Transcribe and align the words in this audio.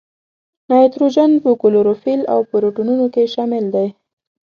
نایتروجن 0.69 1.31
په 1.43 1.49
کلوروفیل 1.61 2.21
او 2.33 2.39
پروټینونو 2.49 3.05
کې 3.13 3.23
شامل 3.33 3.63
دی. 3.75 3.87